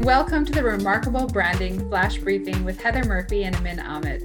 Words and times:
Welcome 0.00 0.44
to 0.44 0.52
the 0.52 0.62
Remarkable 0.62 1.26
Branding 1.26 1.88
Flash 1.88 2.18
Briefing 2.18 2.64
with 2.64 2.80
Heather 2.80 3.02
Murphy 3.04 3.44
and 3.44 3.56
Amin 3.56 3.80
Ahmed. 3.80 4.22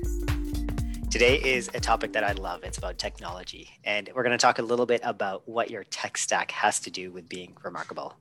Today 1.10 1.38
is 1.38 1.70
a 1.74 1.80
topic 1.80 2.14
that 2.14 2.24
I 2.24 2.34
love. 2.34 2.64
It's 2.64 2.78
about 2.78 2.98
technology. 2.98 3.70
And 3.84 4.10
we're 4.14 4.24
going 4.24 4.38
to 4.38 4.42
talk 4.42 4.60
a 4.60 4.62
little 4.62 4.86
bit 4.86 5.02
about 5.04 5.48
what 5.48 5.72
your 5.72 5.86
tech 5.86 6.18
stack 6.18 6.52
has 6.52 6.80
to 6.82 6.92
do 6.92 7.12
with 7.12 7.28
being 7.28 7.56
remarkable. 7.64 8.16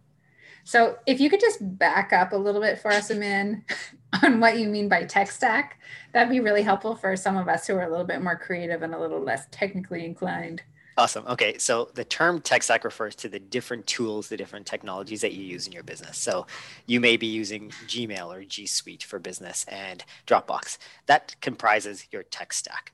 So, 0.64 0.98
if 1.06 1.20
you 1.20 1.28
could 1.28 1.40
just 1.40 1.58
back 1.60 2.12
up 2.12 2.32
a 2.32 2.36
little 2.36 2.60
bit 2.60 2.78
for 2.78 2.90
us, 2.90 3.10
Amin, 3.10 3.64
on 4.22 4.40
what 4.40 4.58
you 4.58 4.68
mean 4.68 4.88
by 4.88 5.04
tech 5.04 5.30
stack, 5.30 5.80
that'd 6.12 6.30
be 6.30 6.40
really 6.40 6.62
helpful 6.62 6.94
for 6.94 7.16
some 7.16 7.36
of 7.36 7.48
us 7.48 7.66
who 7.66 7.74
are 7.74 7.82
a 7.82 7.90
little 7.90 8.06
bit 8.06 8.22
more 8.22 8.36
creative 8.36 8.82
and 8.82 8.94
a 8.94 9.00
little 9.00 9.20
less 9.20 9.46
technically 9.50 10.04
inclined. 10.04 10.62
Awesome. 10.96 11.24
Okay. 11.26 11.56
So 11.58 11.88
the 11.94 12.04
term 12.04 12.40
tech 12.40 12.62
stack 12.62 12.84
refers 12.84 13.14
to 13.16 13.28
the 13.28 13.38
different 13.38 13.86
tools, 13.86 14.28
the 14.28 14.36
different 14.36 14.66
technologies 14.66 15.20
that 15.22 15.32
you 15.32 15.42
use 15.42 15.66
in 15.66 15.72
your 15.72 15.82
business. 15.82 16.18
So 16.18 16.46
you 16.86 17.00
may 17.00 17.16
be 17.16 17.26
using 17.26 17.70
Gmail 17.86 18.26
or 18.26 18.44
G 18.44 18.66
Suite 18.66 19.04
for 19.04 19.18
business 19.18 19.64
and 19.68 20.04
Dropbox. 20.26 20.78
That 21.06 21.36
comprises 21.40 22.06
your 22.10 22.24
tech 22.24 22.52
stack. 22.52 22.92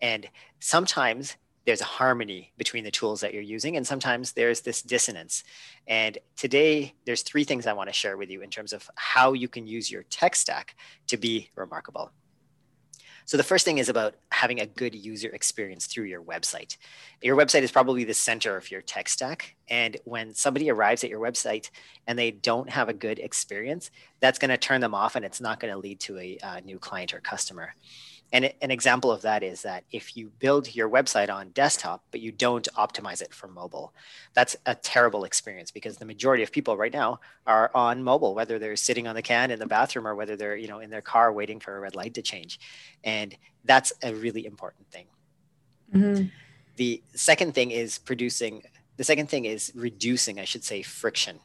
And 0.00 0.28
sometimes 0.60 1.36
there's 1.68 1.80
a 1.82 1.84
harmony 1.84 2.52
between 2.56 2.84
the 2.84 2.90
tools 2.90 3.20
that 3.20 3.34
you're 3.34 3.42
using 3.42 3.76
and 3.76 3.86
sometimes 3.86 4.32
there's 4.32 4.62
this 4.62 4.80
dissonance 4.80 5.44
and 5.86 6.16
today 6.34 6.94
there's 7.04 7.20
three 7.20 7.44
things 7.44 7.66
i 7.66 7.74
want 7.74 7.90
to 7.90 7.92
share 7.92 8.16
with 8.16 8.30
you 8.30 8.40
in 8.40 8.48
terms 8.48 8.72
of 8.72 8.88
how 8.94 9.34
you 9.34 9.48
can 9.48 9.66
use 9.66 9.90
your 9.90 10.02
tech 10.04 10.34
stack 10.34 10.74
to 11.06 11.18
be 11.18 11.50
remarkable 11.56 12.10
so 13.28 13.36
the 13.36 13.42
first 13.42 13.66
thing 13.66 13.76
is 13.76 13.90
about 13.90 14.14
having 14.32 14.58
a 14.58 14.64
good 14.64 14.94
user 14.94 15.28
experience 15.28 15.84
through 15.84 16.06
your 16.06 16.22
website. 16.22 16.78
Your 17.20 17.36
website 17.36 17.60
is 17.60 17.70
probably 17.70 18.04
the 18.04 18.14
center 18.14 18.56
of 18.56 18.70
your 18.70 18.80
tech 18.80 19.06
stack. 19.06 19.54
And 19.68 19.98
when 20.04 20.32
somebody 20.32 20.70
arrives 20.70 21.04
at 21.04 21.10
your 21.10 21.20
website 21.20 21.68
and 22.06 22.18
they 22.18 22.30
don't 22.30 22.70
have 22.70 22.88
a 22.88 22.94
good 22.94 23.18
experience, 23.18 23.90
that's 24.20 24.38
going 24.38 24.50
to 24.50 24.56
turn 24.56 24.80
them 24.80 24.94
off 24.94 25.16
and 25.16 25.24
it's 25.24 25.40
not 25.40 25.60
going 25.60 25.72
to 25.72 25.78
lead 25.78 26.00
to 26.00 26.18
a, 26.18 26.38
a 26.42 26.60
new 26.62 26.78
client 26.78 27.14
or 27.14 27.20
customer. 27.20 27.74
And 28.30 28.52
an 28.60 28.70
example 28.70 29.10
of 29.10 29.22
that 29.22 29.42
is 29.42 29.62
that 29.62 29.84
if 29.90 30.14
you 30.14 30.30
build 30.38 30.74
your 30.74 30.88
website 30.90 31.30
on 31.30 31.48
desktop, 31.50 32.04
but 32.10 32.20
you 32.20 32.30
don't 32.30 32.68
optimize 32.76 33.22
it 33.22 33.32
for 33.32 33.48
mobile, 33.48 33.94
that's 34.34 34.54
a 34.66 34.74
terrible 34.74 35.24
experience 35.24 35.70
because 35.70 35.96
the 35.96 36.04
majority 36.04 36.42
of 36.42 36.52
people 36.52 36.76
right 36.76 36.92
now 36.92 37.20
are 37.46 37.70
on 37.74 38.02
mobile, 38.02 38.34
whether 38.34 38.58
they're 38.58 38.76
sitting 38.76 39.06
on 39.06 39.14
the 39.14 39.22
can 39.22 39.50
in 39.50 39.58
the 39.58 39.66
bathroom 39.66 40.06
or 40.06 40.14
whether 40.14 40.36
they're, 40.36 40.56
you 40.56 40.68
know, 40.68 40.80
in 40.80 40.90
their 40.90 41.00
car 41.00 41.32
waiting 41.32 41.58
for 41.58 41.76
a 41.76 41.80
red 41.80 41.96
light 41.96 42.12
to 42.14 42.22
change. 42.22 42.60
And 43.02 43.34
that's 43.64 43.94
a 44.02 44.14
really 44.14 44.44
important 44.44 44.90
thing. 44.90 45.06
Mm-hmm. 45.94 46.26
The 46.76 47.02
second 47.14 47.54
thing 47.54 47.70
is 47.70 47.96
producing, 47.96 48.62
the 48.98 49.04
second 49.04 49.30
thing 49.30 49.46
is 49.46 49.72
reducing, 49.74 50.38
I 50.38 50.44
should 50.44 50.64
say, 50.64 50.82
friction 50.82 51.40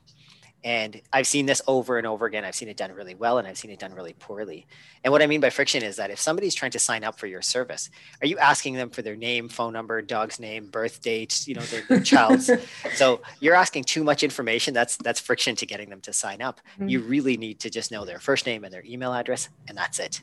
and 0.63 1.01
I've 1.11 1.27
seen 1.27 1.45
this 1.45 1.61
over 1.67 1.97
and 1.97 2.07
over 2.07 2.25
again. 2.25 2.45
I've 2.45 2.55
seen 2.55 2.69
it 2.69 2.77
done 2.77 2.91
really 2.93 3.15
well 3.15 3.37
and 3.37 3.47
I've 3.47 3.57
seen 3.57 3.71
it 3.71 3.79
done 3.79 3.93
really 3.93 4.13
poorly. 4.13 4.65
And 5.03 5.11
what 5.11 5.21
I 5.21 5.27
mean 5.27 5.41
by 5.41 5.49
friction 5.49 5.83
is 5.83 5.97
that 5.97 6.09
if 6.09 6.19
somebody's 6.19 6.55
trying 6.55 6.71
to 6.71 6.79
sign 6.79 7.03
up 7.03 7.19
for 7.19 7.27
your 7.27 7.41
service, 7.41 7.89
are 8.21 8.27
you 8.27 8.37
asking 8.37 8.75
them 8.75 8.89
for 8.89 9.01
their 9.01 9.15
name, 9.15 9.49
phone 9.49 9.73
number, 9.73 10.01
dog's 10.01 10.39
name, 10.39 10.67
birth 10.67 11.01
date, 11.01 11.47
you 11.47 11.55
know, 11.55 11.61
their, 11.63 11.83
their 11.89 11.99
child's? 11.99 12.49
so 12.93 13.21
you're 13.39 13.55
asking 13.55 13.83
too 13.83 14.03
much 14.03 14.23
information. 14.23 14.73
That's 14.73 14.97
that's 14.97 15.19
friction 15.19 15.55
to 15.57 15.65
getting 15.65 15.89
them 15.89 16.01
to 16.01 16.13
sign 16.13 16.41
up. 16.41 16.61
Mm-hmm. 16.73 16.87
You 16.87 16.99
really 17.01 17.37
need 17.37 17.59
to 17.61 17.69
just 17.69 17.91
know 17.91 18.05
their 18.05 18.19
first 18.19 18.45
name 18.45 18.63
and 18.63 18.73
their 18.73 18.83
email 18.85 19.13
address, 19.13 19.49
and 19.67 19.77
that's 19.77 19.99
it. 19.99 20.21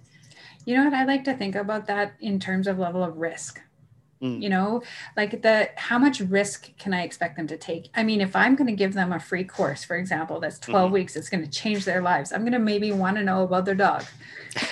You 0.65 0.77
know 0.77 0.85
what 0.85 0.95
I 0.95 1.05
like 1.05 1.25
to 1.25 1.35
think 1.35 1.55
about 1.55 1.87
that 1.87 2.15
in 2.21 2.39
terms 2.39 2.67
of 2.67 2.79
level 2.79 3.03
of 3.03 3.17
risk 3.17 3.61
Mm. 4.23 4.43
You 4.43 4.51
know, 4.51 4.83
like 5.17 5.41
the 5.41 5.71
how 5.77 5.99
much 5.99 6.21
risk 6.21 6.77
can 6.77 6.93
I 6.93 7.03
expect 7.05 7.37
them 7.37 7.47
to 7.47 7.57
take? 7.57 7.89
I 7.95 8.03
mean, 8.03 8.21
if 8.21 8.37
I'm 8.37 8.55
going 8.55 8.67
to 8.67 8.75
give 8.75 8.93
them 8.93 9.13
a 9.13 9.21
free 9.21 9.45
course, 9.45 9.83
for 9.83 9.97
example, 9.97 10.41
that's 10.41 10.59
12 10.59 10.85
mm-hmm. 10.85 10.93
weeks, 10.93 11.17
it's 11.17 11.31
going 11.31 11.43
to 11.43 11.51
change 11.51 11.87
their 11.87 12.03
lives. 12.03 12.31
I'm 12.31 12.43
going 12.43 12.53
to 12.53 12.59
maybe 12.59 12.93
want 12.93 13.17
to 13.17 13.25
know 13.25 13.45
about 13.45 13.65
their 13.65 13.75
dog. 13.75 14.05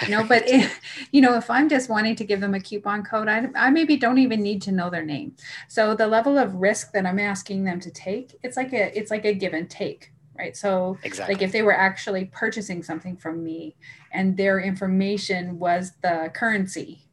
You 0.03 0.11
know, 0.11 0.25
but 0.25 0.49
if, 0.49 0.81
you 1.13 1.21
know, 1.21 1.37
if 1.37 1.49
I'm 1.49 1.69
just 1.69 1.89
wanting 1.89 2.17
to 2.17 2.25
give 2.25 2.41
them 2.41 2.53
a 2.53 2.59
coupon 2.59 3.05
code, 3.05 3.29
I, 3.29 3.49
I 3.55 3.71
maybe 3.71 3.97
don't 3.97 4.19
even 4.19 4.43
need 4.43 4.61
to 4.63 4.73
know 4.73 4.91
their 4.91 5.05
name. 5.05 5.37
So 5.69 5.95
the 5.95 6.09
level 6.09 6.37
of 6.37 6.57
risk 6.57 6.91
that 6.95 7.07
I'm 7.07 7.21
asking 7.21 7.63
them 7.63 7.79
to 7.81 7.91
take, 7.93 8.37
it's 8.43 8.57
like 8.57 8.73
a 8.73 8.99
it's 8.99 9.13
like 9.13 9.25
a 9.25 9.33
give 9.33 9.55
and 9.55 9.71
take 9.71 10.13
right 10.37 10.57
so 10.57 10.97
exactly. 11.03 11.35
like 11.35 11.43
if 11.43 11.53
they 11.53 11.63
were 11.63 11.77
actually 11.77 12.27
purchasing 12.27 12.83
something 12.83 13.17
from 13.17 13.43
me 13.43 13.77
and 14.13 14.37
their 14.37 14.61
information 14.61 15.59
was 15.59 15.93
the 16.03 16.31
currency 16.35 17.08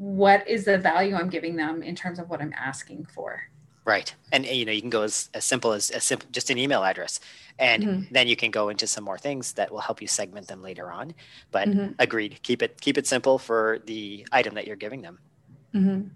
what 0.00 0.48
is 0.48 0.64
the 0.64 0.78
value 0.78 1.14
I'm 1.14 1.28
giving 1.28 1.56
them 1.56 1.82
in 1.82 1.94
terms 1.94 2.18
of 2.18 2.30
what 2.30 2.40
I'm 2.40 2.54
asking 2.56 3.04
for. 3.14 3.42
Right. 3.84 4.14
And 4.32 4.46
you 4.46 4.64
know, 4.64 4.72
you 4.72 4.80
can 4.80 4.88
go 4.88 5.02
as, 5.02 5.28
as 5.34 5.44
simple 5.44 5.74
as, 5.74 5.90
as 5.90 6.04
simple, 6.04 6.26
just 6.32 6.48
an 6.48 6.56
email 6.56 6.82
address. 6.82 7.20
And 7.58 7.82
mm-hmm. 7.82 8.14
then 8.14 8.26
you 8.26 8.34
can 8.34 8.50
go 8.50 8.70
into 8.70 8.86
some 8.86 9.04
more 9.04 9.18
things 9.18 9.52
that 9.54 9.70
will 9.70 9.80
help 9.80 10.00
you 10.00 10.08
segment 10.08 10.48
them 10.48 10.62
later 10.62 10.90
on. 10.90 11.12
But 11.50 11.68
mm-hmm. 11.68 11.92
agreed, 11.98 12.40
keep 12.42 12.62
it 12.62 12.80
keep 12.80 12.96
it 12.96 13.06
simple 13.06 13.38
for 13.38 13.80
the 13.84 14.26
item 14.32 14.54
that 14.54 14.66
you're 14.66 14.76
giving 14.76 15.02
them. 15.02 15.18
Mm-hmm. 15.74 16.08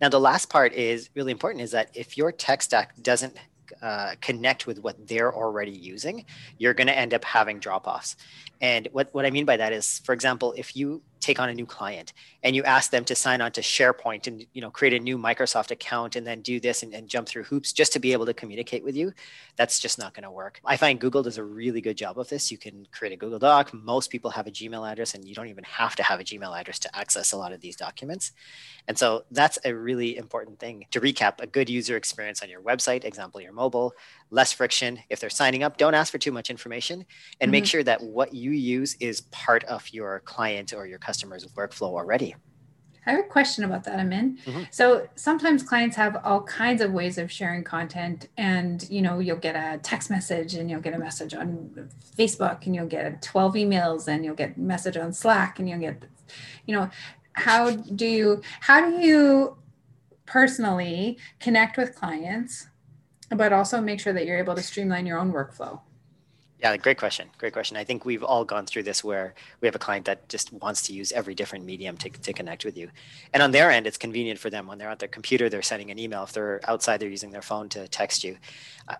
Now 0.00 0.08
the 0.08 0.18
last 0.18 0.50
part 0.50 0.72
is 0.72 1.08
really 1.14 1.30
important 1.30 1.62
is 1.62 1.70
that 1.70 1.90
if 1.94 2.16
your 2.16 2.32
tech 2.32 2.62
stack 2.62 3.00
doesn't 3.00 3.36
uh, 3.80 4.14
connect 4.20 4.66
with 4.66 4.80
what 4.80 5.06
they're 5.06 5.32
already 5.32 5.70
using, 5.70 6.24
you're 6.58 6.74
going 6.74 6.88
to 6.88 6.98
end 6.98 7.14
up 7.14 7.24
having 7.24 7.60
drop 7.60 7.86
offs. 7.86 8.16
And 8.60 8.88
what, 8.90 9.14
what 9.14 9.24
I 9.24 9.30
mean 9.30 9.44
by 9.44 9.56
that 9.56 9.72
is, 9.72 10.00
for 10.00 10.12
example, 10.12 10.52
if 10.56 10.74
you 10.74 11.02
take 11.20 11.38
on 11.38 11.48
a 11.48 11.54
new 11.54 11.66
client 11.66 12.12
and 12.42 12.56
you 12.56 12.64
ask 12.64 12.90
them 12.90 13.04
to 13.04 13.14
sign 13.14 13.40
on 13.40 13.52
to 13.52 13.60
SharePoint 13.60 14.26
and 14.26 14.46
you 14.52 14.60
know 14.60 14.70
create 14.70 14.94
a 14.94 14.98
new 14.98 15.18
Microsoft 15.18 15.70
account 15.70 16.16
and 16.16 16.26
then 16.26 16.40
do 16.40 16.58
this 16.58 16.82
and, 16.82 16.94
and 16.94 17.08
jump 17.08 17.28
through 17.28 17.44
hoops 17.44 17.72
just 17.72 17.92
to 17.92 17.98
be 17.98 18.12
able 18.12 18.26
to 18.26 18.34
communicate 18.34 18.82
with 18.82 18.96
you, 18.96 19.12
that's 19.56 19.78
just 19.78 19.98
not 19.98 20.14
going 20.14 20.24
to 20.24 20.30
work. 20.30 20.60
I 20.64 20.76
find 20.76 20.98
Google 20.98 21.22
does 21.22 21.38
a 21.38 21.44
really 21.44 21.80
good 21.80 21.96
job 21.96 22.18
of 22.18 22.28
this. 22.28 22.50
You 22.50 22.58
can 22.58 22.86
create 22.92 23.12
a 23.12 23.16
Google 23.16 23.38
Doc. 23.38 23.72
Most 23.74 24.10
people 24.10 24.30
have 24.30 24.46
a 24.46 24.50
Gmail 24.50 24.90
address 24.90 25.14
and 25.14 25.26
you 25.28 25.34
don't 25.34 25.48
even 25.48 25.64
have 25.64 25.94
to 25.96 26.02
have 26.02 26.20
a 26.20 26.24
Gmail 26.24 26.58
address 26.58 26.78
to 26.80 26.96
access 26.96 27.32
a 27.32 27.36
lot 27.36 27.52
of 27.52 27.60
these 27.60 27.76
documents. 27.76 28.32
And 28.88 28.98
so 28.98 29.24
that's 29.30 29.58
a 29.64 29.74
really 29.74 30.16
important 30.16 30.58
thing. 30.58 30.86
To 30.92 31.00
recap, 31.00 31.40
a 31.40 31.46
good 31.46 31.68
user 31.68 31.96
experience 31.96 32.42
on 32.42 32.48
your 32.48 32.62
website, 32.62 33.04
example 33.04 33.40
your 33.40 33.52
mobile, 33.52 33.92
less 34.30 34.52
friction. 34.52 35.00
If 35.10 35.20
they're 35.20 35.30
signing 35.30 35.62
up, 35.62 35.76
don't 35.76 35.94
ask 35.94 36.10
for 36.10 36.18
too 36.18 36.32
much 36.32 36.50
information 36.50 37.04
and 37.40 37.48
mm-hmm. 37.48 37.50
make 37.50 37.66
sure 37.66 37.82
that 37.82 38.02
what 38.02 38.34
you 38.34 38.52
use 38.52 38.96
is 39.00 39.22
part 39.30 39.64
of 39.64 39.86
your 39.90 40.20
client 40.20 40.72
or 40.72 40.86
your 40.86 40.98
customer 40.98 41.09
customer's 41.10 41.44
workflow 41.58 41.92
already. 42.00 42.36
I 43.04 43.12
have 43.12 43.20
a 43.20 43.28
question 43.28 43.64
about 43.64 43.82
that, 43.84 43.98
Amin. 43.98 44.38
Mm-hmm. 44.46 44.62
So 44.70 45.08
sometimes 45.16 45.64
clients 45.64 45.96
have 45.96 46.20
all 46.22 46.42
kinds 46.42 46.80
of 46.80 46.92
ways 46.92 47.18
of 47.18 47.32
sharing 47.32 47.64
content, 47.64 48.28
and 48.36 48.88
you 48.88 49.02
know, 49.02 49.18
you'll 49.18 49.44
get 49.48 49.56
a 49.56 49.78
text 49.78 50.08
message, 50.08 50.54
and 50.54 50.70
you'll 50.70 50.86
get 50.88 50.94
a 50.94 50.98
message 50.98 51.34
on 51.34 51.90
Facebook, 52.16 52.66
and 52.66 52.76
you'll 52.76 52.86
get 52.86 53.22
12 53.22 53.54
emails, 53.54 54.06
and 54.06 54.24
you'll 54.24 54.36
get 54.36 54.56
message 54.56 54.96
on 54.96 55.12
Slack, 55.12 55.58
and 55.58 55.68
you'll 55.68 55.80
get, 55.80 56.04
you 56.66 56.76
know, 56.76 56.88
how 57.32 57.70
do 57.70 58.06
you 58.06 58.42
how 58.60 58.78
do 58.88 58.92
you 59.04 59.56
personally 60.26 61.18
connect 61.40 61.76
with 61.76 61.96
clients, 61.96 62.68
but 63.30 63.52
also 63.52 63.80
make 63.80 63.98
sure 63.98 64.12
that 64.12 64.26
you're 64.26 64.38
able 64.38 64.54
to 64.54 64.62
streamline 64.62 65.06
your 65.06 65.18
own 65.18 65.32
workflow? 65.32 65.80
Yeah, 66.62 66.76
great 66.76 66.98
question. 66.98 67.30
Great 67.38 67.54
question. 67.54 67.78
I 67.78 67.84
think 67.84 68.04
we've 68.04 68.22
all 68.22 68.44
gone 68.44 68.66
through 68.66 68.82
this 68.82 69.02
where 69.02 69.34
we 69.62 69.66
have 69.66 69.74
a 69.74 69.78
client 69.78 70.04
that 70.04 70.28
just 70.28 70.52
wants 70.52 70.82
to 70.82 70.92
use 70.92 71.10
every 71.10 71.34
different 71.34 71.64
medium 71.64 71.96
to, 71.98 72.10
to 72.10 72.32
connect 72.34 72.66
with 72.66 72.76
you. 72.76 72.90
And 73.32 73.42
on 73.42 73.50
their 73.50 73.70
end, 73.70 73.86
it's 73.86 73.96
convenient 73.96 74.38
for 74.38 74.50
them 74.50 74.66
when 74.66 74.76
they're 74.76 74.90
at 74.90 74.98
their 74.98 75.08
computer, 75.08 75.48
they're 75.48 75.62
sending 75.62 75.90
an 75.90 75.98
email. 75.98 76.24
If 76.24 76.32
they're 76.32 76.60
outside, 76.68 77.00
they're 77.00 77.08
using 77.08 77.30
their 77.30 77.40
phone 77.40 77.70
to 77.70 77.88
text 77.88 78.22
you. 78.22 78.36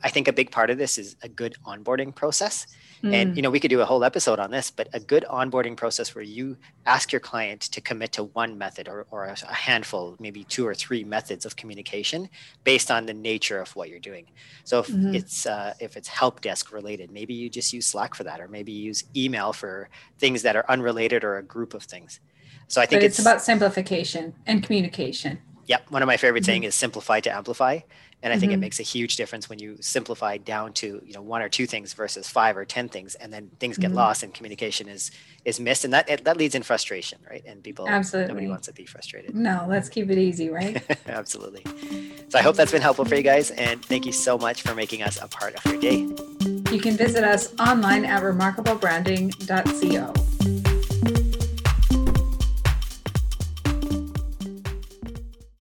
I 0.02 0.08
think 0.08 0.26
a 0.26 0.32
big 0.32 0.50
part 0.50 0.70
of 0.70 0.78
this 0.78 0.96
is 0.96 1.16
a 1.22 1.28
good 1.28 1.54
onboarding 1.66 2.14
process. 2.14 2.66
Mm. 3.02 3.14
And 3.14 3.36
you 3.36 3.42
know, 3.42 3.50
we 3.50 3.60
could 3.60 3.70
do 3.70 3.80
a 3.80 3.84
whole 3.84 4.04
episode 4.04 4.38
on 4.38 4.50
this, 4.50 4.70
but 4.70 4.88
a 4.92 5.00
good 5.00 5.24
onboarding 5.28 5.76
process 5.76 6.14
where 6.14 6.24
you 6.24 6.56
ask 6.86 7.12
your 7.12 7.20
client 7.20 7.62
to 7.62 7.80
commit 7.80 8.12
to 8.12 8.24
one 8.24 8.56
method 8.58 8.88
or, 8.88 9.06
or 9.10 9.24
a 9.24 9.54
handful, 9.54 10.16
maybe 10.18 10.44
two 10.44 10.66
or 10.66 10.74
three 10.74 11.04
methods 11.04 11.44
of 11.44 11.56
communication 11.56 12.28
based 12.64 12.90
on 12.90 13.06
the 13.06 13.14
nature 13.14 13.60
of 13.60 13.74
what 13.74 13.88
you're 13.88 13.98
doing. 13.98 14.26
So 14.64 14.80
if 14.80 14.88
mm-hmm. 14.88 15.14
it's 15.14 15.46
uh, 15.46 15.74
if 15.80 15.96
it's 15.96 16.08
help 16.08 16.40
desk 16.40 16.72
related, 16.72 17.10
maybe 17.10 17.34
you 17.34 17.49
just 17.50 17.72
use 17.72 17.86
Slack 17.86 18.14
for 18.14 18.24
that, 18.24 18.40
or 18.40 18.48
maybe 18.48 18.72
use 18.72 19.04
email 19.16 19.52
for 19.52 19.88
things 20.18 20.42
that 20.42 20.56
are 20.56 20.64
unrelated 20.68 21.24
or 21.24 21.38
a 21.38 21.42
group 21.42 21.74
of 21.74 21.82
things. 21.82 22.20
So 22.68 22.80
I 22.80 22.86
think 22.86 23.02
it's, 23.02 23.18
it's, 23.18 23.26
about 23.26 23.42
simplification 23.42 24.34
and 24.46 24.62
communication. 24.62 25.40
Yep. 25.66 25.90
One 25.90 26.02
of 26.02 26.06
my 26.06 26.16
favorite 26.16 26.42
mm-hmm. 26.42 26.46
saying 26.46 26.62
is 26.64 26.74
simplify 26.74 27.20
to 27.20 27.30
amplify. 27.30 27.80
And 28.22 28.32
I 28.32 28.38
think 28.38 28.50
mm-hmm. 28.50 28.58
it 28.58 28.60
makes 28.60 28.80
a 28.80 28.82
huge 28.82 29.16
difference 29.16 29.48
when 29.48 29.58
you 29.58 29.78
simplify 29.80 30.36
down 30.36 30.74
to, 30.74 31.00
you 31.04 31.14
know, 31.14 31.22
one 31.22 31.40
or 31.40 31.48
two 31.48 31.66
things 31.66 31.94
versus 31.94 32.28
five 32.28 32.56
or 32.56 32.66
10 32.66 32.90
things. 32.90 33.14
And 33.14 33.32
then 33.32 33.50
things 33.58 33.78
get 33.78 33.88
mm-hmm. 33.88 33.96
lost 33.96 34.22
and 34.22 34.34
communication 34.34 34.88
is, 34.88 35.10
is 35.44 35.58
missed. 35.58 35.84
And 35.84 35.94
that, 35.94 36.08
it, 36.08 36.24
that 36.24 36.36
leads 36.36 36.54
in 36.54 36.62
frustration, 36.62 37.18
right? 37.28 37.42
And 37.46 37.62
people, 37.62 37.88
Absolutely. 37.88 38.28
nobody 38.28 38.48
wants 38.48 38.66
to 38.66 38.74
be 38.74 38.84
frustrated. 38.84 39.34
No, 39.34 39.64
let's 39.68 39.88
keep 39.88 40.10
it 40.10 40.18
easy, 40.18 40.50
right? 40.50 40.82
Absolutely. 41.06 41.64
So 42.28 42.38
I 42.38 42.42
hope 42.42 42.56
that's 42.56 42.72
been 42.72 42.82
helpful 42.82 43.06
for 43.06 43.14
you 43.14 43.22
guys. 43.22 43.50
And 43.52 43.82
thank 43.84 44.04
you 44.04 44.12
so 44.12 44.36
much 44.36 44.62
for 44.62 44.74
making 44.74 45.02
us 45.02 45.18
a 45.20 45.26
part 45.26 45.54
of 45.54 45.72
your 45.72 45.80
day. 45.80 46.06
You 46.70 46.80
can 46.80 46.96
visit 46.96 47.24
us 47.24 47.52
online 47.58 48.04
at 48.04 48.22
remarkablebranding.co. 48.22 50.29